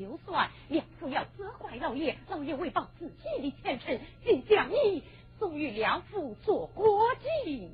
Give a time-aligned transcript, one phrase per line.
[0.00, 5.02] 就算，两父要责怪老爷，老爷为报自己的前程，竟将你
[5.38, 7.06] 送与梁父做国
[7.44, 7.68] 一。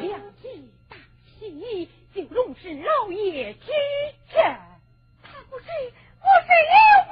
[0.00, 0.96] 梁计大
[1.38, 3.66] 喜，就容是老爷之
[4.32, 4.58] 见。
[5.22, 7.09] 他不是，不是有。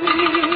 [0.00, 0.47] Thank you.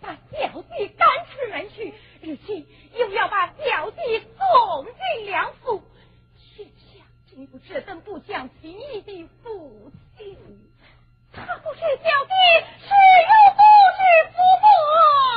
[0.00, 5.82] 把表弟赶出门去，如今又要把表弟送进梁府，
[6.54, 10.36] 天下真不这等不讲情义的父亲，
[11.32, 12.32] 他不是表弟，
[12.80, 12.88] 是
[13.28, 13.60] 又不
[13.96, 14.00] 是
[14.32, 14.64] 夫妇。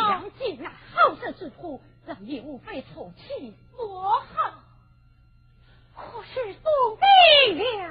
[0.10, 4.54] 杨景那好色之徒，让你无非宠妻所好，
[5.96, 7.83] 可是送配。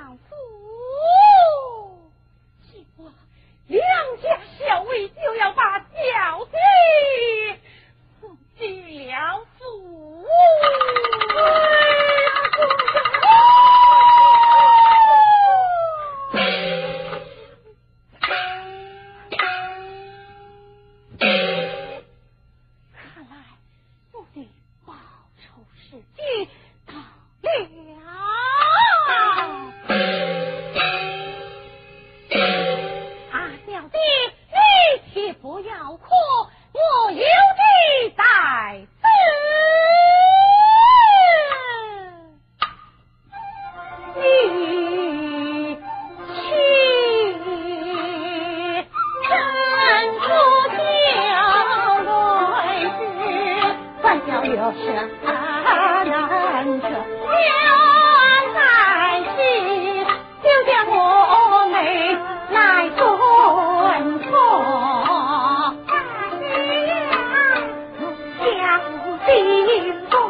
[69.27, 70.22] 心。